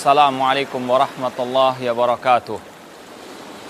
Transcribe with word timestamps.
Assalamualaikum 0.00 0.80
warahmatullahi 0.80 1.84
wabarakatuh. 1.92 2.56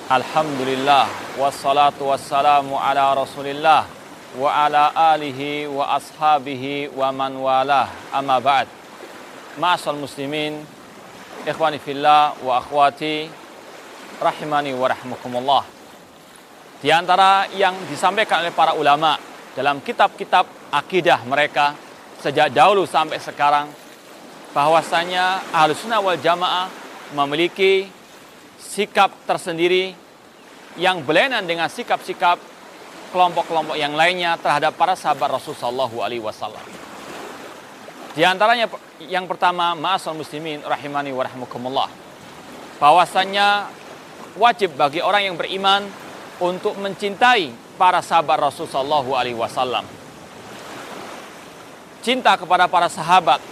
Alhamdulillah 0.07 1.11
wassalatu 1.35 2.07
wassalamu 2.07 2.79
ala 2.79 3.19
Rasulillah 3.19 3.83
wa 4.39 4.47
ala 4.47 4.95
alihi 5.11 5.67
wa 5.67 5.91
ashabihi 5.99 6.95
wa 6.95 7.11
man 7.11 7.35
walah. 7.35 7.91
Amma 8.15 8.39
ba'd. 8.39 8.71
Ma'asal 9.59 9.99
muslimin, 9.99 10.63
ikhwani 11.43 11.83
fillah 11.83 12.39
wa 12.47 12.63
akhwati 12.63 13.27
rahimani 14.23 14.71
wa 14.79 14.87
rahmukumullah. 14.87 15.67
Di 16.79 16.95
antara 16.95 17.51
yang 17.59 17.75
disampaikan 17.91 18.47
oleh 18.47 18.55
para 18.55 18.79
ulama 18.79 19.19
dalam 19.59 19.83
kitab-kitab 19.83 20.47
akidah 20.71 21.27
mereka 21.27 21.75
sejak 22.23 22.55
dahulu 22.55 22.87
sampai 22.87 23.19
sekarang 23.19 23.90
bahwasanya 24.51 25.47
Ahlussunnah 25.55 26.03
wal 26.03 26.19
Jamaah 26.19 26.67
memiliki 27.15 27.87
sikap 28.59 29.11
tersendiri 29.27 29.95
yang 30.79 31.03
berlainan 31.03 31.43
dengan 31.43 31.67
sikap-sikap 31.67 32.39
kelompok-kelompok 33.11 33.75
yang 33.75 33.99
lainnya 33.99 34.39
terhadap 34.39 34.79
para 34.79 34.95
sahabat 34.95 35.35
Rasulullah 35.35 35.67
Shallallahu 35.67 35.97
Alaihi 35.99 36.23
Wasallam. 36.23 36.63
Di 38.15 38.23
antaranya 38.23 38.71
yang 39.03 39.27
pertama, 39.27 39.75
ma'asal 39.75 40.15
muslimin 40.15 40.63
rahimani 40.63 41.11
wa 41.11 41.23
rahmukumullah. 41.27 41.89
Bahwasanya 42.79 43.71
wajib 44.39 44.79
bagi 44.79 45.03
orang 45.03 45.31
yang 45.31 45.37
beriman 45.39 45.87
untuk 46.39 46.79
mencintai 46.79 47.51
para 47.75 47.99
sahabat 48.03 48.39
Rasulullah 48.39 48.83
Shallallahu 48.83 49.11
Alaihi 49.15 49.39
Wasallam. 49.39 49.87
Cinta 52.01 52.39
kepada 52.39 52.65
para 52.71 52.89
sahabat 52.89 53.43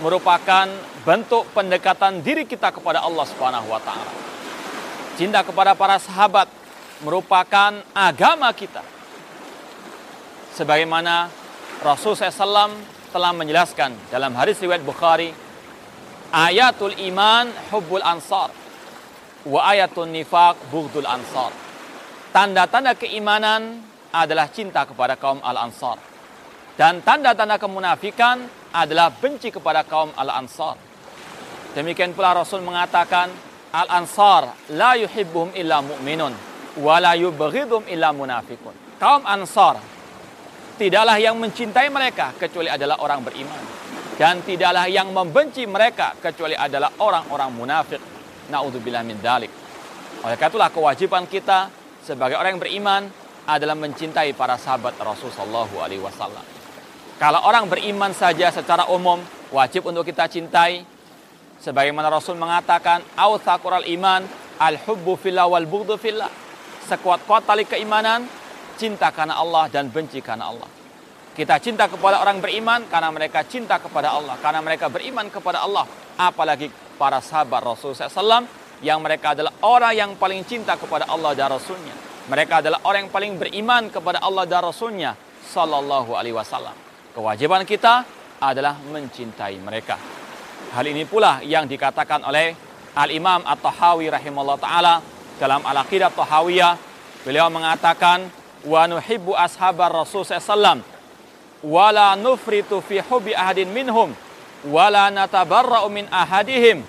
merupakan 0.00 0.66
bentuk 1.04 1.48
pendekatan 1.52 2.24
diri 2.24 2.48
kita 2.48 2.72
kepada 2.72 3.04
Allah 3.04 3.24
Subhanahu 3.28 3.68
wa 3.68 3.80
taala. 3.80 4.12
Cinta 5.20 5.44
kepada 5.44 5.76
para 5.76 6.00
sahabat 6.00 6.48
merupakan 7.04 7.80
agama 7.92 8.48
kita. 8.56 8.80
Sebagaimana 10.56 11.28
Rasul 11.80 12.16
SAW 12.16 12.76
telah 13.12 13.32
menjelaskan 13.32 13.96
dalam 14.12 14.32
hadis 14.36 14.60
riwayat 14.60 14.84
Bukhari, 14.84 15.32
ayatul 16.32 16.96
iman 17.12 17.48
hubbul 17.72 18.04
ansar 18.04 18.52
wa 19.48 19.60
ayatul 19.68 20.08
nifaq 20.08 20.56
bughdul 20.68 21.08
ansar. 21.08 21.52
Tanda-tanda 22.30 22.94
keimanan 22.94 23.82
adalah 24.14 24.50
cinta 24.50 24.86
kepada 24.86 25.18
kaum 25.18 25.42
al-ansar. 25.42 25.98
Dan 26.78 27.02
tanda-tanda 27.02 27.58
kemunafikan 27.58 28.59
adalah 28.70 29.10
benci 29.10 29.50
kepada 29.50 29.82
kaum 29.86 30.14
Al-Ansar. 30.14 30.78
Demikian 31.74 32.14
pula 32.14 32.34
Rasul 32.34 32.62
mengatakan, 32.66 33.30
Al-Ansar 33.70 34.74
la 34.74 34.98
yuhibbuhum 34.98 35.54
illa 35.54 35.78
mu'minun, 35.78 36.34
wa 36.82 36.96
la 36.98 37.14
yubghidhum 37.14 37.86
illa 37.86 38.10
munafikun. 38.10 38.74
Kaum 38.98 39.22
Ansar 39.26 39.78
tidaklah 40.80 41.16
yang 41.22 41.38
mencintai 41.38 41.86
mereka 41.92 42.34
kecuali 42.34 42.66
adalah 42.66 42.98
orang 43.02 43.20
beriman. 43.22 43.62
Dan 44.20 44.44
tidaklah 44.44 44.84
yang 44.84 45.08
membenci 45.16 45.64
mereka 45.64 46.12
kecuali 46.20 46.52
adalah 46.52 46.92
orang-orang 47.00 47.50
munafik. 47.56 48.02
Na'udzubillah 48.52 49.00
min 49.00 49.16
dalik. 49.16 49.48
Oleh 50.20 50.36
karena 50.36 50.52
itulah 50.52 50.70
kewajiban 50.74 51.24
kita 51.24 51.72
sebagai 52.04 52.36
orang 52.36 52.58
yang 52.58 52.60
beriman 52.60 53.02
adalah 53.48 53.72
mencintai 53.72 54.36
para 54.36 54.60
sahabat 54.60 55.00
Rasulullah 55.00 55.64
SAW. 55.64 56.59
Kalau 57.20 57.44
orang 57.44 57.68
beriman 57.68 58.16
saja 58.16 58.48
secara 58.48 58.88
umum 58.88 59.20
wajib 59.52 59.84
untuk 59.84 60.08
kita 60.08 60.24
cintai. 60.24 60.88
Sebagaimana 61.60 62.08
Rasul 62.08 62.40
mengatakan, 62.40 63.04
"Autsaqural 63.12 63.84
iman 63.92 64.24
al-hubbu 64.56 65.20
fillah 65.20 65.44
wal 65.44 65.68
bughdhu 65.68 66.00
fillah." 66.00 66.32
Sekuat-kuat 66.88 67.44
tali 67.44 67.68
keimanan, 67.68 68.24
cinta 68.80 69.12
karena 69.12 69.36
Allah 69.36 69.68
dan 69.68 69.92
benci 69.92 70.24
karena 70.24 70.48
Allah. 70.48 70.64
Kita 71.36 71.60
cinta 71.60 71.92
kepada 71.92 72.24
orang 72.24 72.40
beriman 72.40 72.88
karena 72.88 73.12
mereka 73.12 73.44
cinta 73.44 73.76
kepada 73.76 74.16
Allah, 74.16 74.40
karena 74.40 74.64
mereka 74.64 74.88
beriman 74.88 75.28
kepada 75.28 75.60
Allah. 75.60 75.84
Apalagi 76.16 76.72
para 76.96 77.20
sahabat 77.20 77.60
Rasul 77.60 77.92
SAW 77.92 78.48
yang 78.80 78.96
mereka 79.04 79.36
adalah 79.36 79.52
orang 79.60 79.92
yang 79.92 80.10
paling 80.16 80.40
cinta 80.48 80.80
kepada 80.80 81.04
Allah 81.04 81.36
dan 81.36 81.52
Rasulnya. 81.52 81.92
Mereka 82.32 82.64
adalah 82.64 82.80
orang 82.88 83.04
yang 83.04 83.12
paling 83.12 83.36
beriman 83.36 83.92
kepada 83.92 84.24
Allah 84.24 84.48
dan 84.48 84.64
Rasulnya 84.64 85.12
Sallallahu 85.44 86.16
Alaihi 86.16 86.32
Wasallam. 86.32 86.89
Kewajiban 87.10 87.66
kita 87.66 88.06
adalah 88.38 88.78
mencintai 88.78 89.58
mereka. 89.58 89.98
Hal 90.70 90.86
ini 90.86 91.02
pula 91.02 91.42
yang 91.42 91.66
dikatakan 91.66 92.22
oleh 92.22 92.54
Al-Imam 92.94 93.42
At-Tahawi 93.42 94.10
rahimahullah 94.10 94.58
ta'ala 94.58 94.94
dalam 95.38 95.62
Al-Aqidah 95.66 96.14
Tahawiyah. 96.14 96.74
Beliau 97.26 97.50
mengatakan, 97.50 98.30
Wa 98.60 98.84
nuhibbu 98.84 99.32
ashabar 99.32 99.88
Rasul 99.88 100.20
SAW 100.20 100.84
wa 101.60 101.86
la 101.92 102.16
nufritu 102.16 102.80
fi 102.84 103.00
hubi 103.04 103.36
ahadin 103.36 103.68
minhum 103.68 104.12
wa 104.68 104.86
la 104.92 105.08
natabarra'u 105.08 105.88
min 105.88 106.08
ahadihim. 106.12 106.84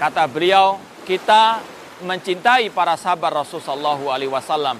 Kata 0.00 0.24
beliau, 0.28 0.80
kita 1.04 1.60
mencintai 2.04 2.70
para 2.70 2.94
sahabat 2.94 3.42
Rasul 3.42 3.58
Sallallahu 3.58 4.12
Alaihi 4.12 4.30
Wasallam. 4.30 4.78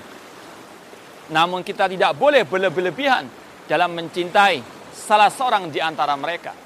Namun 1.29 1.67
kita 1.67 1.91
tidak 1.91 2.15
boleh 2.15 2.47
berlebihan 2.47 3.27
dalam 3.69 3.93
mencintai 3.93 4.65
salah 4.91 5.29
seorang 5.29 5.69
di 5.69 5.79
antara 5.79 6.17
mereka. 6.17 6.56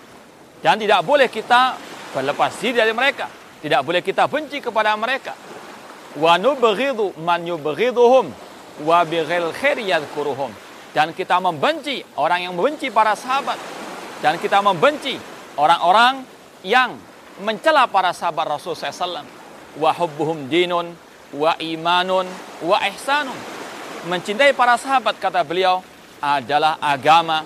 Dan 0.62 0.78
tidak 0.78 1.02
boleh 1.02 1.26
kita 1.26 1.74
berlepas 2.14 2.54
diri 2.62 2.78
dari 2.78 2.94
mereka. 2.94 3.26
Tidak 3.58 3.82
boleh 3.82 3.98
kita 3.98 4.30
benci 4.30 4.62
kepada 4.62 4.94
mereka. 4.94 5.34
Wa 6.14 6.38
nubghidu 6.38 7.18
man 7.18 7.42
yubghiduhum 7.42 8.30
wa. 8.86 9.02
Dan 10.92 11.08
kita 11.16 11.36
membenci 11.42 11.98
orang 12.14 12.46
yang 12.46 12.54
membenci 12.54 12.94
para 12.94 13.18
sahabat. 13.18 13.58
Dan 14.22 14.38
kita 14.38 14.62
membenci 14.62 15.18
orang-orang 15.58 16.22
yang 16.62 16.94
mencela 17.42 17.90
para 17.90 18.14
sahabat 18.14 18.54
Rasul 18.54 18.78
SAW. 18.78 19.26
Wa 19.82 19.90
hubbuhum 19.98 20.46
dinun 20.46 20.94
wa 21.34 21.58
imanun 21.58 22.30
wa 22.62 22.78
ihsanun. 22.86 23.34
Mencintai 24.06 24.54
para 24.54 24.78
sahabat 24.78 25.18
kata 25.18 25.42
beliau 25.42 25.82
adalah 26.22 26.78
agama, 26.78 27.42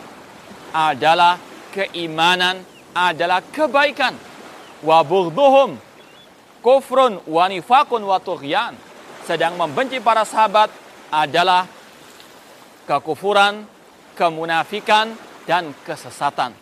adalah 0.70 1.40
keimanan, 1.72 2.60
adalah 2.92 3.40
kebaikan. 3.40 4.12
Wa 4.84 5.00
bughdhuhum 5.00 5.80
kufrun 6.60 7.24
wa 7.24 7.44
nifakun 7.48 8.04
wa 8.04 8.20
tughyan. 8.20 8.76
Sedang 9.24 9.56
membenci 9.56 9.98
para 9.98 10.22
sahabat 10.22 10.70
adalah 11.08 11.64
kekufuran, 12.84 13.64
kemunafikan, 14.14 15.16
dan 15.48 15.72
kesesatan. 15.82 16.54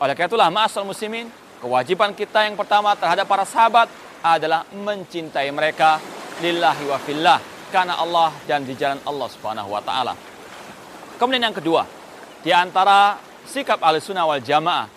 Oleh 0.00 0.12
karena 0.18 0.28
itulah 0.28 0.48
ma'asal 0.50 0.88
muslimin, 0.88 1.30
kewajiban 1.62 2.12
kita 2.12 2.48
yang 2.48 2.58
pertama 2.58 2.92
terhadap 2.98 3.28
para 3.28 3.46
sahabat 3.46 3.86
adalah 4.24 4.66
mencintai 4.72 5.48
mereka 5.54 6.00
lillahi 6.40 6.84
wa 6.88 6.98
fillah 7.00 7.38
karena 7.72 7.96
Allah 7.96 8.32
dan 8.44 8.64
di 8.64 8.76
jalan 8.76 9.00
Allah 9.04 9.28
Subhanahu 9.30 9.70
wa 9.72 9.80
taala. 9.84 10.31
Kemudian 11.22 11.46
yang 11.46 11.54
kedua, 11.54 11.86
di 12.42 12.50
antara 12.50 13.14
sikap 13.46 13.78
Ahlussunnah 13.78 14.26
wal 14.26 14.42
Jamaah, 14.42 14.90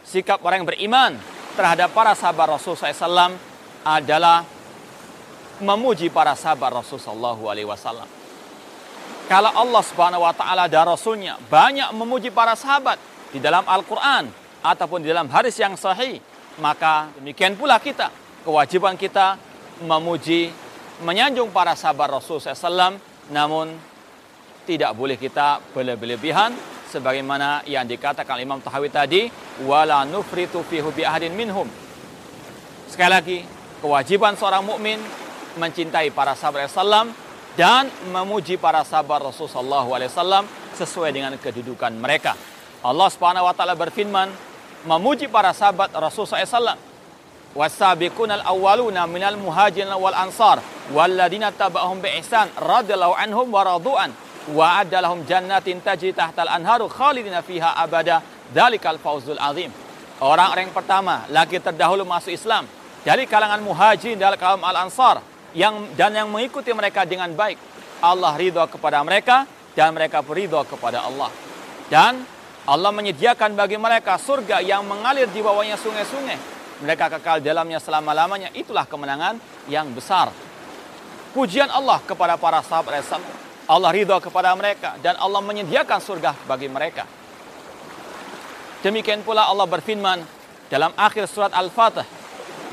sikap 0.00 0.40
orang 0.40 0.64
yang 0.64 0.68
beriman 0.72 1.12
terhadap 1.60 1.92
para 1.92 2.16
sahabat 2.16 2.56
Rasul 2.56 2.72
SAW 2.72 3.36
adalah 3.84 4.48
memuji 5.60 6.08
para 6.08 6.32
sahabat 6.32 6.72
Rasul 6.80 6.96
Sallallahu 6.96 7.52
Alaihi 7.52 7.68
Wasallam. 7.68 8.08
Kalau 9.28 9.52
Allah 9.52 9.82
Subhanahu 9.84 10.24
Wa 10.24 10.32
Taala 10.32 10.72
dan 10.72 10.88
Rasulnya 10.88 11.36
banyak 11.52 11.92
memuji 11.92 12.32
para 12.32 12.56
sahabat 12.56 12.96
di 13.28 13.36
dalam 13.36 13.68
Al-Quran 13.68 14.32
ataupun 14.64 15.04
di 15.04 15.12
dalam 15.12 15.28
hadis 15.28 15.52
yang 15.60 15.76
sahih, 15.76 16.16
maka 16.64 17.12
demikian 17.20 17.60
pula 17.60 17.76
kita 17.76 18.08
kewajiban 18.40 18.96
kita 18.96 19.36
memuji, 19.84 20.48
menyanjung 21.04 21.52
para 21.52 21.76
sahabat 21.76 22.08
Rasul 22.16 22.40
SAW, 22.40 22.96
namun 23.28 23.97
tidak 24.68 24.92
boleh 24.92 25.16
kita 25.16 25.64
berlebihan 25.72 26.52
sebagaimana 26.92 27.64
yang 27.64 27.88
dikatakan 27.88 28.36
Imam 28.36 28.60
Tahawi 28.60 28.92
tadi, 28.92 29.32
wala 29.64 30.04
nufritu 30.04 30.60
fi 30.60 30.84
hubi 30.84 31.08
ahadin 31.08 31.32
minhum. 31.32 31.64
Sekali 32.84 33.08
lagi, 33.08 33.38
kewajiban 33.80 34.36
seorang 34.36 34.60
mukmin 34.60 35.00
mencintai 35.56 36.12
para 36.12 36.36
sahabat 36.36 36.68
Rasulullah 36.68 37.08
dan 37.56 37.88
memuji 38.12 38.60
para 38.60 38.84
sahabat 38.84 39.32
Rasulullah 39.32 39.88
SAW 39.88 40.44
sesuai 40.76 41.16
dengan 41.16 41.32
kedudukan 41.40 41.96
mereka. 41.96 42.36
Allah 42.84 43.08
Subhanahu 43.08 43.48
wa 43.48 43.54
taala 43.56 43.72
berfirman 43.72 44.28
memuji 44.84 45.32
para 45.32 45.56
sahabat 45.56 45.96
Rasulullah 45.96 46.44
SAW. 46.44 46.76
Wasabiqun 47.56 48.28
al-awwaluna 48.28 49.08
minal 49.08 49.40
muhajirin 49.40 49.88
wal 49.96 50.12
ansar 50.12 50.60
walladzina 50.92 51.48
taba'ahum 51.48 52.04
bi 52.04 52.12
ihsan 52.20 52.52
radhiyallahu 52.60 53.16
anhum 53.16 53.48
wa 53.48 53.64
radu'an 53.64 54.12
wa 54.54 54.80
adalahum 54.80 55.24
jannatin 55.28 55.80
tajri 55.84 56.12
tahtal 56.12 56.48
anharu 56.48 56.88
khalidina 56.88 57.44
fiha 57.44 57.76
abada 57.76 58.22
dzalikal 58.52 58.98
fawzul 58.98 59.40
azim. 59.40 59.72
Orang-orang 60.18 60.66
yang 60.70 60.74
pertama 60.74 61.28
lagi 61.30 61.62
terdahulu 61.62 62.02
masuk 62.02 62.34
Islam 62.34 62.66
dari 63.06 63.28
kalangan 63.30 63.62
muhajirin 63.62 64.18
dan 64.18 64.34
kaum 64.34 64.64
al-ansar 64.66 65.22
yang 65.54 65.94
dan 65.94 66.10
yang 66.12 66.28
mengikuti 66.28 66.74
mereka 66.74 67.06
dengan 67.06 67.30
baik. 67.32 67.56
Allah 68.02 68.34
ridho 68.34 68.62
kepada 68.66 69.02
mereka 69.02 69.46
dan 69.74 69.94
mereka 69.94 70.22
beridho 70.22 70.62
kepada 70.66 71.06
Allah. 71.06 71.30
Dan 71.86 72.22
Allah 72.68 72.92
menyediakan 72.92 73.56
bagi 73.56 73.80
mereka 73.80 74.20
surga 74.20 74.60
yang 74.60 74.84
mengalir 74.84 75.30
di 75.30 75.40
bawahnya 75.40 75.78
sungai-sungai. 75.80 76.36
Mereka 76.84 77.10
kekal 77.18 77.40
dalamnya 77.42 77.80
selama-lamanya. 77.80 78.52
Itulah 78.54 78.86
kemenangan 78.86 79.40
yang 79.66 79.88
besar. 79.90 80.30
Pujian 81.32 81.70
Allah 81.72 81.98
kepada 82.04 82.36
para 82.36 82.60
sahabat 82.62 83.02
Islam. 83.02 83.47
Allah 83.68 83.92
ridho 83.92 84.16
kepada 84.16 84.56
mereka 84.56 84.96
dan 85.04 85.14
Allah 85.20 85.44
menyediakan 85.44 86.00
surga 86.00 86.32
bagi 86.48 86.72
mereka. 86.72 87.04
Demikian 88.80 89.20
pula 89.20 89.44
Allah 89.44 89.68
berfirman 89.68 90.24
dalam 90.72 90.96
akhir 90.96 91.28
surat 91.28 91.52
Al-Fatih, 91.52 92.08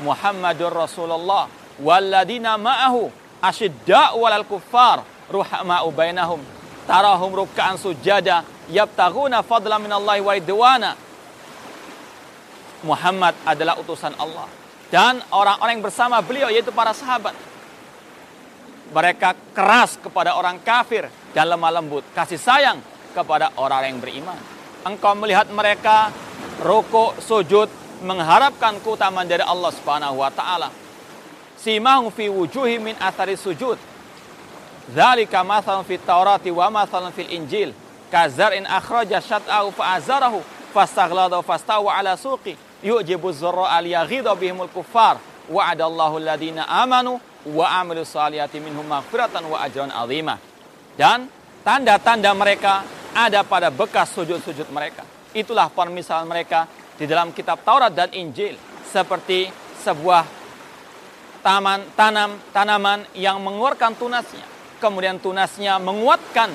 Muhammadur 0.00 0.72
Rasulullah 0.72 1.52
walladina 1.76 2.56
ma'ahu 2.56 3.12
asyidda'u 3.44 4.16
walal 4.16 4.48
kuffar 4.48 5.04
ruhama'u 5.28 5.92
bainahum 5.92 6.40
tarahum 6.88 7.44
ruk'an 7.44 7.76
sujada 7.76 8.46
yabtaghuna 8.72 9.44
fadlan 9.44 9.84
minallahi 9.84 10.20
wa 10.24 10.32
ridwana. 10.32 10.90
Muhammad 12.86 13.34
adalah 13.44 13.76
utusan 13.82 14.14
Allah 14.16 14.46
dan 14.88 15.18
orang-orang 15.34 15.80
yang 15.80 15.84
bersama 15.84 16.22
beliau 16.22 16.48
yaitu 16.48 16.70
para 16.70 16.94
sahabat. 16.94 17.34
Mereka 18.94 19.54
keras 19.54 19.98
kepada 19.98 20.38
orang 20.38 20.62
kafir 20.62 21.10
dan 21.34 21.50
lemah 21.50 21.80
lembut, 21.80 22.06
kasih 22.14 22.38
sayang 22.38 22.78
kepada 23.12 23.50
orang 23.58 23.90
yang 23.90 23.98
beriman. 23.98 24.38
Engkau 24.86 25.18
melihat 25.18 25.50
mereka 25.50 26.14
rukuk, 26.62 27.18
sujud, 27.18 27.66
mengharapkan 28.04 28.78
keutamaan 28.84 29.26
dari 29.26 29.42
Allah 29.42 29.72
Subhanahu 29.74 30.22
wa 30.22 30.30
taala. 30.30 30.70
Simahum 31.58 32.14
fi 32.14 32.30
wujuhi 32.30 32.78
min 32.78 32.94
athari 33.02 33.34
sujud. 33.34 33.80
Dzalika 34.86 35.42
mathalun 35.42 35.82
fit 35.82 35.98
Taurati 36.06 36.54
wa 36.54 36.70
mathalun 36.70 37.10
fil 37.10 37.26
Injil 37.26 37.74
kazar'in 38.10 38.66
akhraja 38.66 39.18
syat'ahu 39.18 39.74
fa'azarahu 39.74 40.38
fastaghladahu 40.70 41.42
fastawa 41.42 41.98
ala 41.98 42.14
suqi 42.14 42.54
yu'jibu 42.86 43.32
zurra'a 43.34 43.82
liyaghidha 43.82 44.30
bihimul 44.38 44.70
kuffar 44.70 45.18
wa'adallahu 45.50 46.22
alladhina 46.22 46.62
amanu 46.70 47.18
wa 47.46 47.86
minhum 48.58 48.86
maghfiratan 48.86 49.46
wa 49.46 49.62
ajran 49.62 49.90
dan 50.96 51.30
tanda-tanda 51.62 52.32
mereka 52.32 52.82
ada 53.12 53.44
pada 53.46 53.70
bekas 53.70 54.10
sujud-sujud 54.16 54.66
mereka. 54.72 55.04
Itulah 55.36 55.68
permisalan 55.70 56.26
mereka 56.26 56.64
di 56.96 57.04
dalam 57.04 57.30
kitab 57.30 57.60
Taurat 57.62 57.92
dan 57.92 58.08
Injil 58.16 58.56
seperti 58.88 59.52
sebuah 59.84 60.24
taman 61.44 61.84
tanam 61.94 62.40
tanaman 62.50 63.04
yang 63.12 63.38
mengeluarkan 63.44 63.94
tunasnya. 63.94 64.44
Kemudian 64.80 65.20
tunasnya 65.20 65.76
menguatkan 65.80 66.52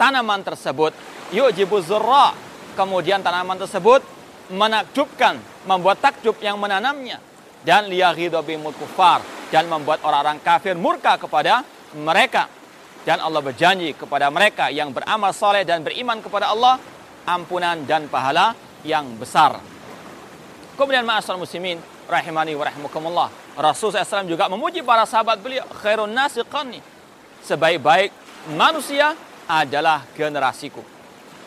tanaman 0.00 0.40
tersebut 0.40 0.96
yujibu 1.30 1.78
zurra. 1.84 2.32
Kemudian 2.72 3.20
tanaman 3.20 3.60
tersebut 3.60 4.00
menakjubkan, 4.48 5.36
membuat 5.68 6.00
takjub 6.00 6.40
yang 6.40 6.56
menanamnya. 6.56 7.20
Dan 7.62 7.92
liyaghidha 7.92 8.40
bimul 8.40 8.72
kufar 8.74 9.41
dan 9.52 9.68
membuat 9.68 10.00
orang-orang 10.00 10.40
kafir 10.40 10.72
murka 10.72 11.20
kepada 11.20 11.60
mereka. 12.00 12.48
Dan 13.04 13.20
Allah 13.20 13.44
berjanji 13.44 13.92
kepada 13.92 14.32
mereka 14.32 14.72
yang 14.72 14.94
beramal 14.94 15.36
soleh 15.36 15.68
dan 15.68 15.84
beriman 15.84 16.24
kepada 16.24 16.48
Allah 16.48 16.80
ampunan 17.28 17.84
dan 17.84 18.08
pahala 18.08 18.56
yang 18.86 19.04
besar. 19.20 19.60
Kemudian 20.78 21.04
ma'asal 21.04 21.36
muslimin 21.36 21.76
rahimani 22.08 22.56
wa 22.56 22.64
rahimakumullah. 22.64 23.28
Rasul 23.52 23.92
SAW 23.92 24.24
juga 24.24 24.48
memuji 24.48 24.80
para 24.80 25.04
sahabat 25.04 25.36
beliau 25.44 25.68
khairun 25.84 26.08
nasi 26.08 26.40
Sebaik-baik 27.42 28.14
manusia 28.54 29.12
adalah 29.50 30.06
generasiku. 30.16 30.80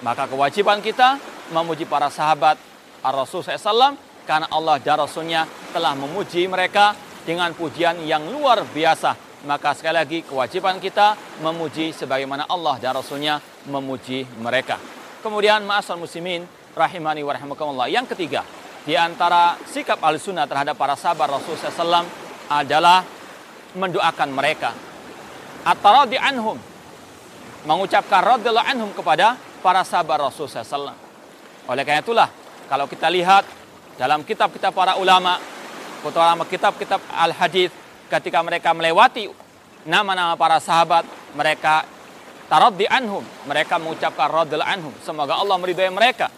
Maka 0.03 0.27
kewajiban 0.29 0.83
kita 0.83 1.17
memuji 1.55 1.87
para 1.87 2.11
sahabat 2.11 2.59
Ar-Rasul 2.99 3.41
SAW 3.41 3.95
karena 4.27 4.45
Allah 4.51 4.75
dan 4.77 4.99
Rasulnya 5.01 5.47
telah 5.71 5.95
memuji 5.95 6.45
mereka 6.51 6.93
dengan 7.25 7.51
pujian 7.57 7.99
yang 8.05 8.23
luar 8.29 8.63
biasa. 8.63 9.17
Maka 9.45 9.77
sekali 9.77 9.97
lagi 9.97 10.19
kewajiban 10.25 10.81
kita 10.81 11.13
memuji 11.41 11.93
sebagaimana 11.93 12.49
Allah 12.49 12.81
dan 12.81 12.97
Rasulnya 12.97 13.37
memuji 13.69 14.25
mereka. 14.41 14.81
Kemudian 15.21 15.65
ma'asal 15.65 15.97
muslimin 16.01 16.45
rahimani 16.73 17.21
wa 17.21 17.33
rahimakumullah. 17.33 17.89
Yang 17.89 18.13
ketiga, 18.13 18.41
di 18.85 18.93
antara 18.93 19.57
sikap 19.65 20.01
al-sunnah 20.01 20.45
terhadap 20.45 20.77
para 20.77 20.93
sahabat 20.93 21.41
Rasul 21.41 21.57
SAW 21.57 22.05
adalah 22.49 23.01
mendoakan 23.73 24.29
mereka. 24.29 24.73
At-taradi 25.65 26.17
anhum, 26.21 26.57
mengucapkan 27.65 28.21
radhiyallahu 28.21 28.69
anhum 28.69 28.89
kepada 28.93 29.37
para 29.65 29.81
sahabat 29.81 30.29
Rasul 30.29 30.45
SAW. 30.45 30.93
Oleh 31.65 31.81
karena 31.81 32.05
itulah, 32.05 32.29
kalau 32.69 32.85
kita 32.85 33.09
lihat 33.09 33.45
dalam 33.97 34.21
kitab-kitab 34.21 34.73
para 34.73 34.97
ulama, 35.01 35.41
terutama 36.11 36.43
kitab-kitab 36.45 37.01
al-hadis, 37.13 37.69
ketika 38.09 38.41
mereka 38.41 38.73
melewati 38.73 39.29
nama-nama 39.85 40.33
para 40.37 40.57
sahabat, 40.57 41.05
mereka 41.37 41.85
taraddi 42.49 42.85
anhum, 42.89 43.25
mereka 43.45 43.77
mengucapkan 43.77 44.29
radhiyallahu 44.29 44.69
anhum. 44.69 44.93
Semoga 45.01 45.37
Allah 45.37 45.57
meridai 45.57 45.89
mereka. 45.89 46.29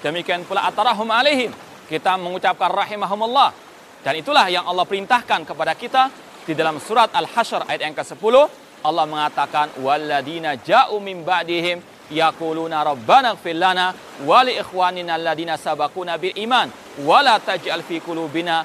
Demikian 0.00 0.48
pula 0.48 0.64
atarahum 0.64 1.08
alaihim, 1.12 1.52
kita 1.88 2.16
mengucapkan 2.16 2.72
rahimahumullah. 2.72 3.52
Dan 4.00 4.16
itulah 4.16 4.48
yang 4.48 4.64
Allah 4.64 4.88
perintahkan 4.88 5.44
kepada 5.44 5.76
kita 5.76 6.08
di 6.48 6.56
dalam 6.56 6.80
surat 6.80 7.12
Al-Hasyr 7.12 7.68
ayat 7.68 7.84
yang 7.84 7.96
ke-10 7.96 8.34
Allah 8.80 9.04
mengatakan 9.04 9.76
walladina 9.84 10.56
ja'u 10.56 10.96
min 11.04 11.20
ba'dihim 11.20 11.84
yaquluna 12.08 12.80
rabbana 12.80 13.36
ighfir 13.36 13.60
lana 13.60 13.92
wa 14.24 14.40
li 14.40 14.56
ikhwanina 14.56 15.20
alladina 15.20 15.60
sabaquna 15.60 16.16
bil 16.16 16.32
iman 16.32 16.72
wa 17.04 17.20
la 17.20 17.36
taj'al 17.36 17.84
fi 17.84 18.00
qulubina 18.00 18.64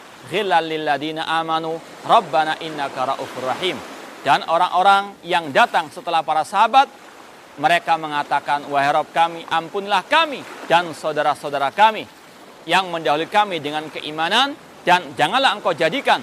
amanu 1.26 1.78
rabbana 2.06 2.58
innaka 2.62 3.16
raufur 3.16 3.46
rahim. 3.46 3.78
Dan 4.26 4.42
orang-orang 4.50 5.22
yang 5.22 5.54
datang 5.54 5.90
setelah 5.94 6.26
para 6.26 6.42
sahabat 6.42 6.90
mereka 7.62 7.96
mengatakan 7.96 8.66
wahai 8.68 8.92
Rabb 8.92 9.14
kami 9.14 9.46
ampunlah 9.48 10.04
kami 10.10 10.42
dan 10.66 10.92
saudara-saudara 10.92 11.72
kami 11.72 12.04
yang 12.66 12.90
mendahului 12.90 13.30
kami 13.30 13.62
dengan 13.62 13.88
keimanan 13.88 14.58
dan 14.84 15.14
janganlah 15.14 15.56
engkau 15.56 15.72
jadikan 15.72 16.20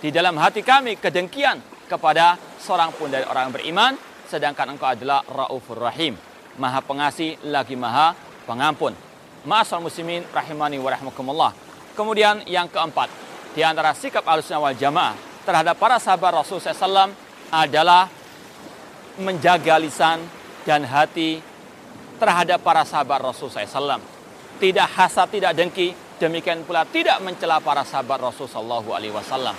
di 0.00 0.08
dalam 0.10 0.34
hati 0.40 0.64
kami 0.64 0.96
kedengkian 0.98 1.60
kepada 1.86 2.34
seorang 2.58 2.90
pun 2.96 3.12
dari 3.12 3.28
orang 3.28 3.54
beriman 3.54 3.94
sedangkan 4.26 4.74
engkau 4.74 4.88
adalah 4.88 5.22
Raufur 5.28 5.78
Rahim 5.78 6.18
Maha 6.58 6.82
pengasih 6.82 7.38
lagi 7.46 7.78
Maha 7.78 8.18
pengampun. 8.42 8.90
Ma'asal 9.46 9.78
muslimin 9.78 10.26
rahimani 10.34 10.82
wa 10.82 10.90
rahmakumullah 10.90 11.54
Kemudian 11.98 12.46
yang 12.46 12.70
keempat 12.70 13.10
di 13.58 13.66
antara 13.66 13.90
sikap 13.90 14.22
alusnya 14.22 14.62
wal 14.62 14.78
jamaah 14.78 15.18
terhadap 15.42 15.74
para 15.74 15.98
sahabat 15.98 16.46
Rasul 16.46 16.62
SAW 16.62 17.10
adalah 17.50 18.06
menjaga 19.18 19.82
lisan 19.82 20.22
dan 20.62 20.86
hati 20.86 21.42
terhadap 22.22 22.62
para 22.62 22.86
sahabat 22.86 23.18
Rasul 23.18 23.50
SAW. 23.50 23.98
Tidak 24.62 24.88
hasad, 24.94 25.26
tidak 25.34 25.58
dengki, 25.58 25.90
demikian 26.22 26.62
pula 26.62 26.86
tidak 26.86 27.18
mencela 27.18 27.58
para 27.58 27.82
sahabat 27.82 28.30
Rasul 28.30 28.46
Sallallahu 28.46 28.94
Alaihi 28.94 29.14
Wasallam. 29.14 29.54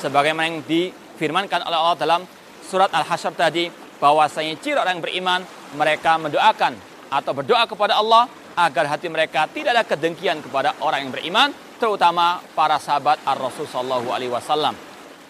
Sebagaimana 0.00 0.48
yang 0.48 0.60
di 0.64 0.92
difirmankan 1.22 1.62
oleh 1.62 1.78
Allah 1.78 1.94
dalam 1.94 2.20
surat 2.66 2.90
Al-Hasyr 2.90 3.30
tadi 3.38 3.70
bahwasanya 4.02 4.58
ciri 4.58 4.74
orang 4.74 4.98
yang 4.98 5.04
beriman 5.06 5.40
mereka 5.78 6.18
mendoakan 6.18 6.74
atau 7.14 7.30
berdoa 7.30 7.62
kepada 7.70 8.02
Allah 8.02 8.26
agar 8.58 8.90
hati 8.90 9.06
mereka 9.06 9.46
tidak 9.46 9.70
ada 9.70 9.84
kedengkian 9.86 10.42
kepada 10.42 10.74
orang 10.82 11.06
yang 11.06 11.12
beriman 11.14 11.54
terutama 11.82 12.38
para 12.54 12.78
sahabat 12.78 13.18
Ar-Rasul 13.26 13.66
sallallahu 13.66 14.14
alaihi 14.14 14.30
wasallam. 14.30 14.78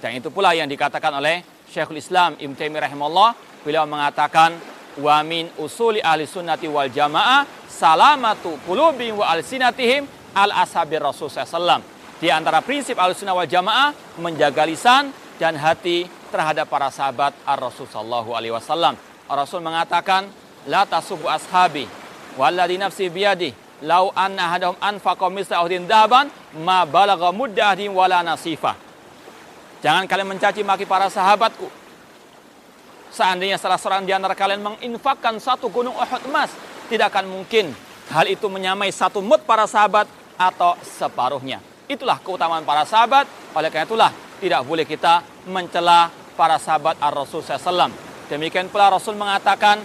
Dan 0.04 0.20
itu 0.20 0.28
pula 0.28 0.52
yang 0.52 0.68
dikatakan 0.68 1.16
oleh 1.16 1.40
Syekhul 1.64 1.96
Islam 1.96 2.36
Ibnu 2.36 2.52
Taimiyah 2.52 2.92
rahimahullah 2.92 3.30
beliau 3.64 3.88
mengatakan 3.88 4.60
wa 5.00 5.16
min 5.24 5.48
usuli 5.56 6.04
ahli 6.04 6.28
sunnati 6.28 6.68
wal 6.68 6.92
jamaah 6.92 7.48
salamatu 7.64 8.60
qulubi 8.68 9.08
wa 9.08 9.32
alsinatihim 9.32 10.04
al 10.36 10.52
ashabir 10.52 11.00
Rasul 11.00 11.32
sallallahu 11.32 12.20
Di 12.20 12.28
antara 12.28 12.60
prinsip 12.60 13.00
ahli 13.00 13.16
sunnah 13.16 13.32
wal 13.32 13.48
jamaah 13.48 14.20
menjaga 14.20 14.68
lisan 14.68 15.08
dan 15.40 15.56
hati 15.56 16.04
terhadap 16.28 16.68
para 16.68 16.92
sahabat 16.92 17.32
Ar-Rasul 17.48 17.88
sallallahu 17.88 18.36
alaihi 18.36 18.52
wasallam. 18.52 19.00
Rasul 19.24 19.64
mengatakan, 19.64 20.28
"La 20.68 20.84
tasubu 20.84 21.24
ashabi, 21.32 21.88
walladzi 22.36 22.76
nafsi 22.76 23.08
biyadi, 23.08 23.61
lau 23.82 24.14
anna 24.14 24.48
hadahum 24.48 24.78
anfaqa 24.78 25.26
misla 25.28 25.60
uhdin 25.66 25.84
dahaban, 25.84 26.30
ma 26.62 26.86
balagha 26.86 27.34
muddahdi 27.34 27.90
wala 27.90 28.22
nasifa." 28.22 28.78
Jangan 29.82 30.06
kalian 30.06 30.30
mencaci 30.30 30.62
maki 30.62 30.86
para 30.86 31.10
sahabatku. 31.10 31.66
Seandainya 33.12 33.60
salah 33.60 33.76
seorang 33.76 34.06
di 34.06 34.14
antara 34.14 34.32
kalian 34.32 34.62
menginfakkan 34.62 35.36
satu 35.36 35.68
gunung 35.68 35.92
Uhud 35.92 36.22
emas, 36.30 36.48
tidak 36.88 37.12
akan 37.12 37.28
mungkin 37.28 37.74
hal 38.08 38.24
itu 38.30 38.46
menyamai 38.48 38.88
satu 38.88 39.20
mut 39.20 39.44
para 39.44 39.68
sahabat 39.68 40.08
atau 40.38 40.78
separuhnya. 40.80 41.60
Itulah 41.90 42.16
keutamaan 42.24 42.64
para 42.64 42.88
sahabat. 42.88 43.28
Oleh 43.52 43.68
karena 43.68 43.84
itulah 43.84 44.10
tidak 44.40 44.60
boleh 44.64 44.88
kita 44.88 45.20
mencela 45.44 46.08
para 46.38 46.56
sahabat 46.56 46.96
ar-Rasul 47.02 47.44
SAW. 47.44 47.92
Demikian 48.32 48.72
pula 48.72 48.88
Rasul 48.88 49.12
mengatakan, 49.18 49.82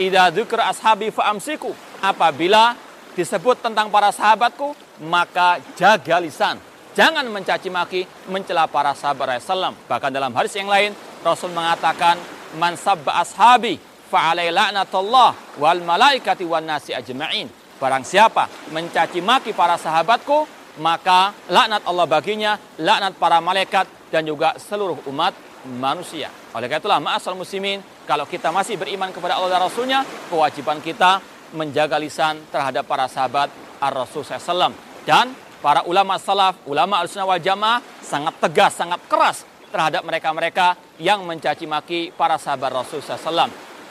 Ida 0.00 0.32
dzukr 0.32 0.58
ashabi 0.58 1.14
fa'amsiku. 1.14 1.70
Apabila 2.02 2.74
disebut 3.14 3.60
tentang 3.60 3.88
para 3.92 4.12
sahabatku, 4.12 4.74
maka 5.04 5.60
jaga 5.76 6.20
lisan. 6.20 6.56
Jangan 6.92 7.24
mencaci 7.32 7.72
maki, 7.72 8.04
mencela 8.28 8.68
para 8.68 8.92
sahabat 8.92 9.40
Rasulullah. 9.40 9.72
Bahkan 9.72 10.12
dalam 10.12 10.32
hadis 10.36 10.52
yang 10.60 10.68
lain, 10.68 10.92
Rasul 11.24 11.48
mengatakan, 11.56 12.20
Man 12.60 12.76
sabba 12.76 13.24
ashabi 13.24 13.80
fa'alai 14.12 14.52
la'natullah 14.52 15.56
wal 15.56 15.80
malaikati 15.80 16.44
wan 16.44 16.68
nasi 16.68 16.92
ajma'in. 16.92 17.48
Barang 17.80 18.04
siapa 18.04 18.46
mencaci 18.76 19.24
maki 19.24 19.56
para 19.56 19.80
sahabatku, 19.80 20.44
maka 20.84 21.32
laknat 21.48 21.80
Allah 21.88 22.04
baginya, 22.04 22.52
laknat 22.76 23.16
para 23.16 23.40
malaikat 23.40 23.88
dan 24.12 24.28
juga 24.28 24.52
seluruh 24.60 25.00
umat 25.08 25.32
manusia. 25.64 26.28
Oleh 26.52 26.68
karena 26.68 26.84
itulah 26.84 27.00
ma'asal 27.00 27.32
muslimin, 27.32 27.80
kalau 28.04 28.28
kita 28.28 28.52
masih 28.52 28.76
beriman 28.76 29.08
kepada 29.08 29.40
Allah 29.40 29.56
dan 29.56 29.62
Rasulnya, 29.64 30.04
kewajiban 30.28 30.84
kita 30.84 31.24
menjaga 31.52 31.96
lisan 32.00 32.40
terhadap 32.48 32.84
para 32.84 33.08
sahabat 33.08 33.48
Ar-Rasul 33.80 34.24
SAW. 34.24 34.72
Dan 35.06 35.32
para 35.60 35.86
ulama 35.86 36.18
salaf, 36.18 36.60
ulama 36.66 36.98
al-sunnah 37.00 37.28
wal 37.28 37.42
jamaah 37.42 37.80
sangat 38.02 38.34
tegas, 38.42 38.72
sangat 38.76 39.00
keras 39.06 39.46
terhadap 39.72 40.04
mereka-mereka 40.04 40.76
yang 41.00 41.24
mencaci 41.24 41.64
maki 41.64 42.12
para 42.12 42.36
sahabat 42.36 42.84
Rasul 42.84 43.00
SAW. 43.00 43.48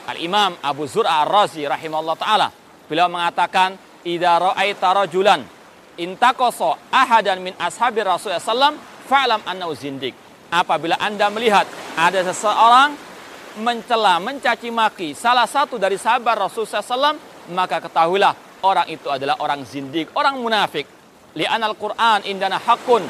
Al-Imam 0.09 0.57
Abu 0.61 0.85
Zur'a 0.85 1.25
Ar-Razi 1.25 1.65
rahimahullah 1.65 2.17
ta'ala, 2.17 2.47
beliau 2.89 3.09
mengatakan, 3.09 3.77
Ida 4.01 4.41
ra'aita 4.41 4.97
rajulan 4.97 5.45
intakoso 6.01 6.73
ahadan 6.89 7.37
min 7.45 7.53
ashabi 7.61 8.01
Rasulullah 8.01 8.41
SAW, 8.41 8.77
fa'lam 9.05 9.45
annahu 9.45 9.77
zindik 9.77 10.17
apabila 10.51 10.99
Anda 10.99 11.31
melihat 11.31 11.63
ada 11.95 12.19
seseorang 12.27 12.97
mencela, 13.61 14.19
mencaci 14.19 14.67
maki 14.71 15.15
salah 15.15 15.47
satu 15.47 15.79
dari 15.79 15.95
sahabat 15.95 16.49
Rasulullah 16.49 16.83
SAW, 16.83 17.30
maka 17.51 17.83
ketahuilah 17.83 18.33
orang 18.63 18.87
itu 18.89 19.07
adalah 19.11 19.37
orang 19.43 19.67
zindik, 19.67 20.09
orang 20.15 20.39
munafik. 20.39 20.87
Li'anal 21.31 21.79
Quran 21.79 22.27
indana 22.27 22.59
hakun, 22.59 23.03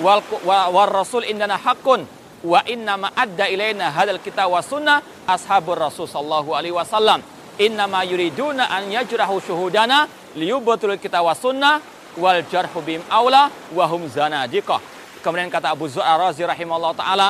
wal, 0.00 0.24
wal 0.46 0.88
rasul 0.88 1.24
indana 1.28 1.60
hakun, 1.60 2.08
wa 2.44 2.60
inna 2.64 2.96
ma 2.96 3.12
adda 3.12 3.52
ilaina 3.52 3.92
hadal 3.92 4.20
kita 4.20 4.48
wa 4.48 4.64
sunnah 4.64 5.04
ashabur 5.28 5.76
rasul 5.76 6.08
sallallahu 6.08 6.56
alaihi 6.56 6.72
wasallam. 6.72 7.20
Inna 7.60 7.88
ma 7.88 8.04
yuriduna 8.04 8.68
an 8.68 8.88
yajrahu 8.92 9.40
syuhudana 9.40 10.08
liyubatul 10.36 10.96
kita 11.00 11.24
wa 11.24 11.32
sunnah 11.32 11.80
wal 12.16 12.40
jarhu 12.48 12.80
bim 12.80 13.00
aula 13.12 13.52
wa 13.72 13.84
hum 13.88 14.08
zanadiqah. 14.08 14.80
Kemudian 15.20 15.52
kata 15.52 15.72
Abu 15.76 15.88
Zu'ar 15.88 16.16
Razi 16.20 16.44
rahimahullah 16.46 16.94
ta'ala, 16.96 17.28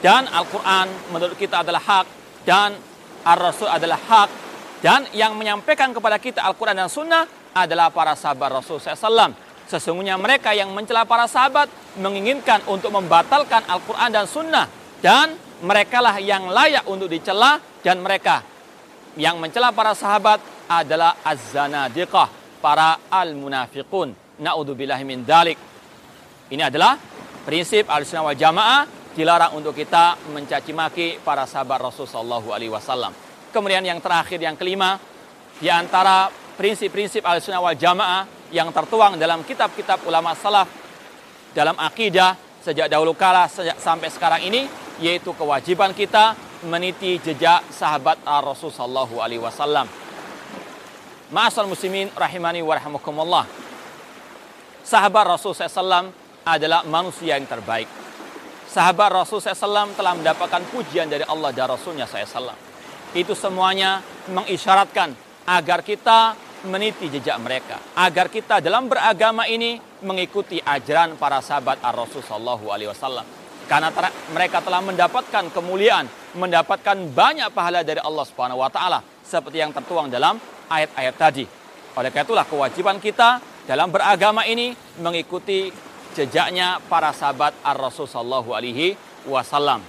dan 0.00 0.24
Al-Quran 0.32 0.88
menurut 1.12 1.36
kita 1.36 1.60
adalah 1.60 1.82
hak, 1.82 2.06
dan 2.48 2.72
Ar-Rasul 3.20 3.68
adalah 3.68 4.00
hak, 4.00 4.28
dan 4.80 5.04
yang 5.12 5.36
menyampaikan 5.36 5.92
kepada 5.92 6.16
kita 6.16 6.40
Al-Quran 6.40 6.76
dan 6.76 6.88
Sunnah 6.88 7.28
adalah 7.52 7.92
para 7.92 8.16
sahabat 8.16 8.64
Rasul 8.64 8.80
SAW. 8.80 9.36
Sesungguhnya 9.68 10.18
mereka 10.18 10.50
yang 10.56 10.72
mencela 10.72 11.06
para 11.06 11.28
sahabat 11.30 11.70
menginginkan 12.00 12.64
untuk 12.66 12.90
membatalkan 12.90 13.62
Al-Quran 13.68 14.10
dan 14.10 14.26
Sunnah. 14.26 14.66
Dan 15.00 15.36
merekalah 15.60 16.16
yang 16.18 16.48
layak 16.48 16.84
untuk 16.88 17.12
dicela 17.12 17.60
dan 17.84 18.00
mereka 18.00 18.40
yang 19.20 19.36
mencela 19.36 19.70
para 19.70 19.92
sahabat 19.92 20.40
adalah 20.64 21.20
az-zanadiqah, 21.22 22.58
para 22.64 22.98
al-munafiqun. 23.12 24.16
Na'udzubillahi 24.40 25.04
min 25.04 25.22
dalik. 25.28 25.58
Ini 26.50 26.72
adalah 26.72 26.96
prinsip 27.44 27.86
al-sunnah 27.86 28.32
wal 28.32 28.38
jamaah 28.38 28.88
dilarang 29.12 29.60
untuk 29.60 29.76
kita 29.76 30.16
mencaci 30.32 30.72
maki 30.72 31.06
para 31.20 31.44
sahabat 31.44 31.92
Rasul 31.92 32.08
Shallallahu 32.08 32.48
Alaihi 32.50 32.72
Wasallam. 32.72 33.29
Kemudian 33.50 33.82
yang 33.82 33.98
terakhir 33.98 34.38
yang 34.38 34.54
kelima 34.54 34.98
di 35.58 35.66
antara 35.66 36.30
prinsip-prinsip 36.54 37.26
al-sunnah 37.26 37.58
wal 37.58 37.74
jamaah 37.74 38.24
yang 38.54 38.70
tertuang 38.70 39.18
dalam 39.18 39.42
kitab-kitab 39.42 40.02
ulama 40.06 40.34
salaf 40.38 40.70
dalam 41.50 41.74
akidah 41.78 42.38
sejak 42.62 42.86
dahulu 42.86 43.14
kala 43.18 43.50
sejak 43.50 43.78
sampai 43.82 44.08
sekarang 44.10 44.42
ini 44.46 44.70
yaitu 45.02 45.34
kewajiban 45.34 45.90
kita 45.96 46.36
meniti 46.68 47.16
jejak 47.18 47.64
sahabat 47.72 48.20
Rasul 48.22 48.70
Shallallahu 48.70 49.18
Alaihi 49.18 49.40
Wasallam. 49.40 49.88
Ma'asal 51.30 51.70
muslimin 51.70 52.10
rahimani 52.18 52.58
wa 52.60 52.74
rahimakumullah. 52.74 53.46
Sahabat 54.82 55.38
Rasul 55.38 55.54
SAW 55.54 56.10
adalah 56.42 56.82
manusia 56.82 57.38
yang 57.38 57.46
terbaik. 57.46 57.86
Sahabat 58.66 59.14
Rasul 59.14 59.38
SAW 59.38 59.94
telah 59.94 60.18
mendapatkan 60.18 60.62
pujian 60.74 61.06
dari 61.06 61.22
Allah 61.22 61.54
dan 61.54 61.70
Rasulnya 61.70 62.10
SAW. 62.10 62.69
Itu 63.10 63.34
semuanya 63.34 64.02
mengisyaratkan 64.30 65.14
agar 65.46 65.82
kita 65.82 66.38
meniti 66.70 67.10
jejak 67.10 67.40
mereka. 67.42 67.80
Agar 67.98 68.30
kita 68.30 68.62
dalam 68.62 68.86
beragama 68.86 69.48
ini 69.50 69.80
mengikuti 70.06 70.62
ajaran 70.62 71.16
para 71.16 71.42
sahabat 71.42 71.80
Ar-Rasul 71.82 72.22
Sallallahu 72.22 72.70
Alaihi 72.70 72.90
Wasallam. 72.92 73.26
Karena 73.66 73.90
mereka 74.34 74.58
telah 74.62 74.82
mendapatkan 74.82 75.46
kemuliaan, 75.54 76.06
mendapatkan 76.34 76.96
banyak 77.14 77.54
pahala 77.54 77.86
dari 77.86 78.02
Allah 78.02 78.24
Subhanahu 78.26 78.62
Wa 78.62 78.70
Taala, 78.70 78.98
seperti 79.22 79.62
yang 79.62 79.70
tertuang 79.70 80.10
dalam 80.10 80.38
ayat-ayat 80.66 81.14
tadi. 81.14 81.44
Oleh 81.98 82.10
karena 82.14 82.26
itulah 82.26 82.46
kewajiban 82.46 82.98
kita 83.02 83.42
dalam 83.66 83.90
beragama 83.90 84.46
ini 84.46 84.74
mengikuti 85.02 85.70
jejaknya 86.14 86.82
para 86.90 87.14
sahabat 87.14 87.54
Ar-Rasul 87.62 88.06
sallallahu 88.10 88.50
alaihi 88.54 88.94
wasallam. 89.26 89.82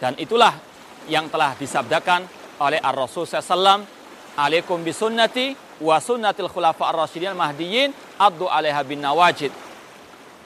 Dan 0.00 0.16
itulah 0.16 0.56
yang 1.08 1.28
telah 1.28 1.52
disabdakan 1.56 2.39
oleh 2.60 2.78
Ar-Rasul 2.78 3.24
sallallahu 3.24 3.88
alaikum 4.36 4.84
bisunnati 4.84 5.56
wa 5.80 5.96
sunnatil 5.96 6.46
khulafa 6.52 6.92
ar-rasyidin 6.92 7.32
mahdiyin 7.32 7.90
addu 8.20 8.46
alaiha 8.46 8.84
bin 8.84 9.00
nawajid. 9.00 9.48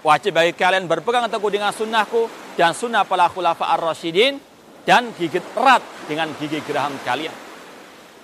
Wajib 0.04 0.36
bagi 0.36 0.54
kalian 0.54 0.86
berpegang 0.86 1.26
teguh 1.26 1.50
dengan 1.50 1.74
sunnahku 1.74 2.30
dan 2.54 2.70
sunnah 2.70 3.02
para 3.02 3.26
khulafa 3.26 3.66
ar-rasyidin 3.74 4.38
dan 4.86 5.10
gigit 5.16 5.42
erat 5.58 5.82
dengan 6.06 6.30
gigi 6.38 6.62
geraham 6.62 6.94
kalian. 7.02 7.34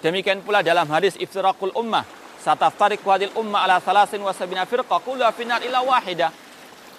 Demikian 0.00 0.40
pula 0.44 0.62
dalam 0.62 0.87
hadis 0.88 1.16
iftirakul 1.18 1.73
ummah. 1.76 2.06
Sataftarik 2.40 3.04
wadil 3.04 3.32
ummah 3.37 3.68
ala 3.68 3.85
salasin 3.85 4.20
wa 4.25 4.32
sabina 4.32 4.64
firqa 4.64 4.97
kullu 5.04 5.25
finar 5.37 5.61
ila 5.61 5.85
wahidah 5.85 6.32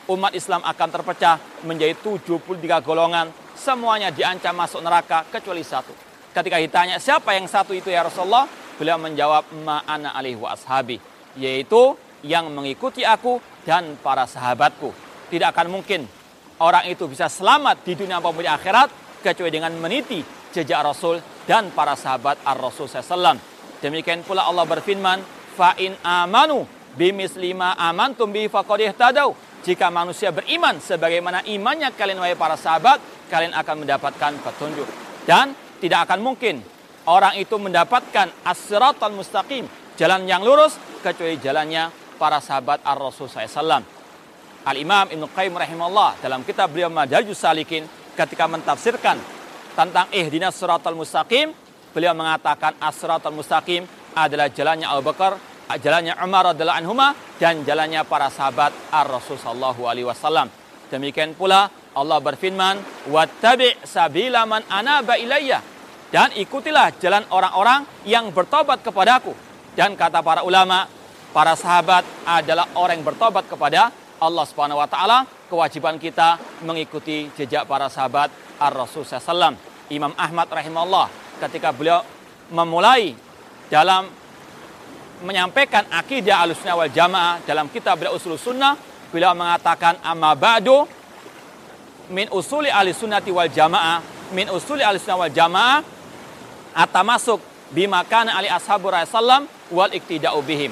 umat 0.09 0.33
Islam 0.37 0.61
akan 0.65 0.89
terpecah 0.89 1.65
menjadi 1.65 1.97
73 1.97 2.81
golongan. 2.85 3.29
Semuanya 3.57 4.09
diancam 4.09 4.53
masuk 4.57 4.81
neraka 4.81 5.25
kecuali 5.29 5.61
satu. 5.61 6.10
Ketika 6.31 6.57
ditanya 6.63 6.95
siapa 6.95 7.35
yang 7.35 7.47
satu 7.47 7.75
itu 7.75 7.91
ya 7.91 8.07
Rasulullah, 8.07 8.47
beliau 8.79 8.95
menjawab 8.95 9.51
ma'ana 9.67 10.15
alaihi 10.15 10.39
wa 10.39 10.55
ashabi. 10.55 10.95
Yaitu 11.35 11.95
yang 12.23 12.47
mengikuti 12.51 13.03
aku 13.03 13.39
dan 13.67 13.99
para 13.99 14.23
sahabatku. 14.23 14.91
Tidak 15.27 15.47
akan 15.51 15.67
mungkin 15.67 16.07
orang 16.63 16.87
itu 16.87 17.07
bisa 17.07 17.27
selamat 17.27 17.83
di 17.83 17.99
dunia 17.99 18.23
maupun 18.23 18.43
di 18.43 18.51
akhirat 18.51 19.19
kecuali 19.19 19.51
dengan 19.51 19.75
meniti 19.75 20.23
jejak 20.51 20.81
Rasul 20.83 21.19
dan 21.47 21.71
para 21.75 21.95
sahabat 21.99 22.43
ar-Rasul 22.47 22.87
SAW. 22.87 23.39
Demikian 23.81 24.21
pula 24.21 24.45
Allah 24.45 24.67
berfirman, 24.67 25.19
fa'in 25.57 25.97
amanu 26.05 26.63
bimislima 26.95 27.75
amantum 27.79 28.29
bi 28.29 28.51
faqadih 28.51 28.91
tadau 28.93 29.33
jika 29.61 29.93
manusia 29.93 30.33
beriman 30.33 30.81
sebagaimana 30.81 31.45
imannya 31.45 31.93
kalian 31.93 32.17
wahai 32.17 32.37
para 32.37 32.57
sahabat, 32.57 32.97
kalian 33.29 33.53
akan 33.53 33.85
mendapatkan 33.85 34.31
petunjuk. 34.41 34.89
Dan 35.23 35.53
tidak 35.81 36.05
akan 36.05 36.21
mungkin 36.21 36.61
orang 37.09 37.33
itu 37.41 37.57
mendapatkan 37.57 38.29
as-siratal 38.45 39.11
mustaqim, 39.11 39.65
jalan 39.97 40.29
yang 40.29 40.45
lurus 40.45 40.77
kecuali 41.01 41.41
jalannya 41.41 41.89
para 42.21 42.37
sahabat 42.37 42.85
ar-Rasul 42.85 43.25
SAW. 43.25 43.81
Al-Imam 44.61 45.09
Ibn 45.09 45.25
Qayyim 45.33 45.57
rahimahullah 45.57 46.21
dalam 46.21 46.45
kitab 46.45 46.69
beliau 46.69 46.93
Madarjus 46.93 47.41
Salikin 47.41 47.89
ketika 48.13 48.45
mentafsirkan 48.45 49.17
tentang 49.73 50.05
ihdinas 50.13 50.53
siratal 50.53 50.93
mustaqim, 50.93 51.49
beliau 51.89 52.13
mengatakan 52.13 52.77
as-siratal 52.77 53.33
mustaqim 53.33 53.89
adalah 54.13 54.53
jalannya 54.53 54.85
Abu 54.85 55.09
Bakar, 55.09 55.41
jalannya 55.81 56.13
Umar 56.21 56.53
radhiyallahu 56.53 56.77
anhuma 56.77 57.17
dan 57.41 57.65
jalannya 57.65 58.05
para 58.05 58.29
sahabat 58.29 58.69
Ar-Rasul 58.93 59.41
sallallahu 59.41 59.89
alaihi 59.89 60.05
wasallam. 60.05 60.45
Demikian 60.93 61.33
pula 61.33 61.71
Allah 61.95 62.19
berfirman, 62.19 63.07
"Wattabi' 63.09 63.81
sabila 63.87 64.45
man 64.45 64.61
anaba 64.69 65.17
ilayya." 65.17 65.70
Dan 66.11 66.35
ikutilah 66.35 66.99
jalan 66.99 67.23
orang-orang 67.31 67.87
yang 68.03 68.29
bertobat 68.35 68.83
kepadaku. 68.83 69.31
Dan 69.71 69.95
kata 69.95 70.19
para 70.19 70.43
ulama, 70.43 70.83
para 71.31 71.55
sahabat 71.55 72.03
adalah 72.27 72.67
orang 72.75 72.99
yang 72.99 73.07
bertobat 73.07 73.47
kepada 73.47 73.95
Allah 74.19 74.45
Subhanahu 74.45 74.83
wa 74.83 74.87
taala. 74.91 75.23
Kewajiban 75.47 75.95
kita 75.95 76.35
mengikuti 76.67 77.31
jejak 77.35 77.63
para 77.67 77.87
sahabat 77.87 78.31
Ar-Rasul 78.59 79.03
sallallahu 79.03 79.55
Imam 79.91 80.15
Ahmad 80.15 80.47
rahimahullah 80.47 81.11
ketika 81.43 81.75
beliau 81.75 81.99
memulai 82.51 83.11
dalam 83.67 84.07
menyampaikan 85.23 85.87
akidah 85.91 86.47
al 86.47 86.55
wal 86.55 86.91
jamaah 86.91 87.43
dalam 87.43 87.67
kitab 87.67 87.99
Usul 88.15 88.39
Sunnah, 88.39 88.79
beliau 89.11 89.35
mengatakan 89.35 89.99
amma 89.99 90.31
ba'du 90.35 90.87
min 92.11 92.27
usuli 92.31 92.67
ahli 92.67 92.91
sunnati 92.91 93.31
wal 93.31 93.51
jamaah 93.51 93.99
min 94.35 94.47
usuli 94.51 94.83
ahli 94.83 94.99
wal 94.99 95.31
jamaah 95.31 96.00
atau 96.71 97.03
masuk 97.03 97.39
bima 97.71 98.03
kana 98.03 98.35
ali 98.35 98.51
ashabu 98.51 98.91
sallam 99.07 99.47
wal 99.71 99.91
iktida'u 99.91 100.39
bihim. 100.43 100.71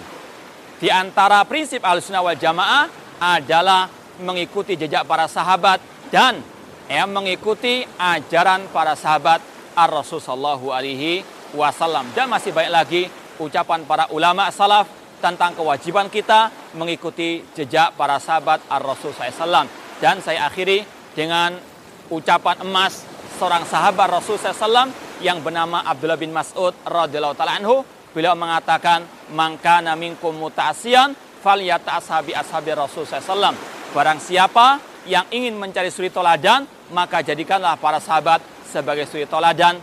Di 0.79 0.87
antara 0.87 1.43
prinsip 1.43 1.83
ahli 1.83 1.99
sunnah 1.99 2.23
wal 2.23 2.39
jamaah 2.39 2.87
adalah 3.19 3.91
mengikuti 4.23 4.79
jejak 4.79 5.03
para 5.03 5.27
sahabat 5.27 5.83
dan 6.11 6.39
ya, 6.87 7.03
mengikuti 7.03 7.83
ajaran 7.99 8.67
para 8.71 8.95
sahabat 8.95 9.43
ar-rasul 9.75 10.23
sallallahu 10.23 10.71
alaihi 10.71 11.23
wasallam. 11.55 12.07
Dan 12.15 12.31
masih 12.31 12.55
banyak 12.55 12.71
lagi 12.71 13.03
ucapan 13.39 13.83
para 13.83 14.07
ulama 14.11 14.47
salaf 14.51 14.87
tentang 15.19 15.51
kewajiban 15.55 16.07
kita 16.07 16.51
mengikuti 16.79 17.43
jejak 17.55 17.95
para 17.99 18.19
sahabat 18.19 18.63
ar-rasul 18.71 19.11
sallallahu 19.11 19.67
Dan 19.99 20.23
saya 20.23 20.47
akhiri 20.47 20.87
dengan 21.11 21.59
ucapan 22.07 22.63
emas 22.63 23.03
seorang 23.39 23.63
sahabat 23.63 24.11
Rasul 24.11 24.35
SAW 24.35 24.91
yang 25.23 25.39
bernama 25.39 25.79
Abdullah 25.87 26.19
bin 26.19 26.35
Mas'ud 26.35 26.75
radhiyallahu 26.83 27.39
taala 27.39 27.55
anhu. 27.55 27.87
Beliau 28.11 28.35
mengatakan, 28.35 29.07
"Mangka 29.31 29.79
minkum 29.95 30.35
muta'asiyan 30.35 31.15
falyata 31.39 31.95
ashabi 31.95 32.35
ashabi 32.35 32.75
Rasul 32.75 33.07
SAW." 33.07 33.55
Barang 33.95 34.19
siapa 34.19 34.83
yang 35.07 35.23
ingin 35.31 35.55
mencari 35.55 35.87
suri 35.87 36.11
toladan, 36.11 36.67
maka 36.91 37.23
jadikanlah 37.23 37.79
para 37.79 38.03
sahabat 38.03 38.43
sebagai 38.67 39.07
suri 39.07 39.23
toladan. 39.23 39.79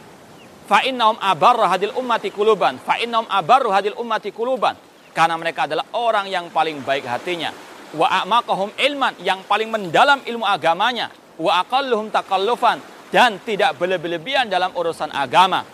Fa 0.69 0.85
innahum 0.85 1.17
abarru 1.17 1.65
hadil 1.65 1.97
ummati 1.97 2.29
kuluban. 2.29 2.77
Fa 2.85 3.01
innahum 3.01 3.25
abarru 3.33 3.73
hadil 3.73 3.97
ummati 3.97 4.37
kuluban. 4.37 4.77
Karena 5.17 5.41
mereka 5.41 5.65
adalah 5.65 5.89
orang 5.97 6.29
yang 6.29 6.53
paling 6.53 6.85
baik 6.85 7.09
hatinya 7.09 7.49
wa 7.95 8.11
a'maqahum 8.11 8.75
ilman 8.77 9.15
yang 9.23 9.47
paling 9.47 9.71
mendalam 9.71 10.19
ilmu 10.27 10.43
agamanya 10.43 11.09
wa 11.39 11.63
aqalluhum 11.63 12.11
takallufan 12.11 12.83
dan 13.17 13.41
tidak 13.41 13.81
berlebihan 13.81 14.45
dalam 14.45 14.77
urusan 14.77 15.09
agama. 15.09 15.65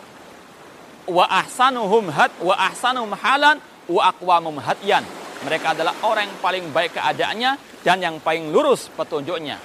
Wa 1.10 1.26
ahsanuhum 1.26 2.06
had 2.14 2.30
wa 2.38 2.54
ahsanuhum 2.54 3.18
halan 3.18 3.58
wa 3.90 4.14
aqwamum 4.14 4.62
hadyan. 4.62 5.02
Mereka 5.42 5.74
adalah 5.74 5.90
orang 6.06 6.30
yang 6.30 6.38
paling 6.38 6.64
baik 6.70 6.94
keadaannya 6.94 7.82
dan 7.82 7.98
yang 7.98 8.22
paling 8.22 8.54
lurus 8.54 8.86
petunjuknya. 8.94 9.58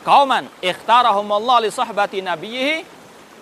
Kauman 0.00 0.48
ikhtarahum 0.64 1.28
Allah 1.28 1.68
li 1.68 1.68
sahbati 1.68 2.24
nabiyhi 2.24 2.80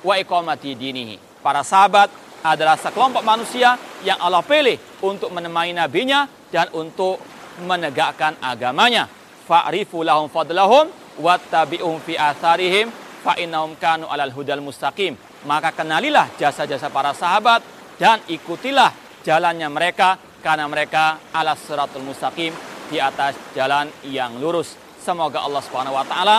wa 0.03 0.19
iqamati 0.19 0.75
dinihi. 0.75 1.39
Para 1.39 1.63
sahabat 1.63 2.11
adalah 2.43 2.75
sekelompok 2.75 3.23
manusia 3.23 3.79
yang 4.03 4.19
Allah 4.19 4.43
pilih 4.43 4.75
untuk 5.07 5.31
menemani 5.31 5.79
nabinya 5.79 6.27
dan 6.51 6.75
untuk 6.75 7.23
menegakkan 7.63 8.35
agamanya. 8.43 9.07
Fa'rifu 9.47 10.03
lahum 10.03 10.27
fadlahum 10.27 10.91
wattabi'um 11.23 12.03
fi 12.03 12.19
atharihim 12.19 13.06
fa 13.27 13.35
innahum 13.43 13.75
kanu 13.75 14.07
alal 14.07 14.31
hudal 14.31 14.63
mustaqim. 14.63 15.19
Maka 15.51 15.75
kenalilah 15.75 16.31
jasa-jasa 16.39 16.87
para 16.95 17.11
sahabat 17.11 17.67
dan 17.99 18.23
ikutilah 18.31 18.95
jalannya 19.27 19.67
mereka 19.67 20.15
karena 20.39 20.71
mereka 20.71 21.19
ala 21.35 21.59
siratul 21.59 22.07
mustaqim 22.07 22.55
di 22.87 23.03
atas 23.03 23.35
jalan 23.59 23.91
yang 24.07 24.39
lurus. 24.39 24.79
Semoga 25.03 25.43
Allah 25.43 25.63
Subhanahu 25.67 25.99
wa 25.99 26.07
taala 26.07 26.39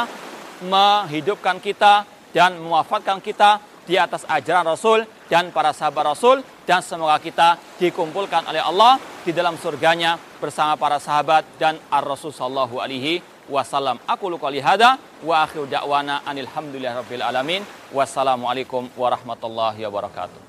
menghidupkan 0.64 1.60
kita 1.60 2.08
dan 2.32 2.56
mewafatkan 2.64 3.20
kita 3.20 3.60
di 3.88 3.96
atas 3.96 4.24
ajaran 4.28 4.68
Rasul 4.68 5.04
dan 5.32 5.52
para 5.56 5.72
sahabat 5.72 6.16
Rasul 6.16 6.44
dan 6.68 6.84
semoga 6.84 7.20
kita 7.24 7.56
dikumpulkan 7.80 8.48
oleh 8.52 8.60
Allah 8.60 9.00
di 9.24 9.32
dalam 9.32 9.56
surganya 9.56 10.20
bersama 10.40 10.76
para 10.76 11.00
sahabat 11.00 11.56
dan 11.56 11.80
ar-Rasul 11.88 12.36
sallallahu 12.36 12.84
alaihi 12.84 13.37
wasallam. 13.50 14.00
Aku 14.08 14.30
luka 14.30 14.48
lihada 14.48 14.98
wa 15.24 15.44
akhir 15.44 15.68
da'wana 15.68 16.24
anil 16.24 16.48
hamdulillah 16.48 17.04
rabbil 17.04 17.24
alamin. 17.24 17.62
Wassalamualaikum 17.92 18.88
warahmatullahi 18.96 19.84
wabarakatuh. 19.84 20.47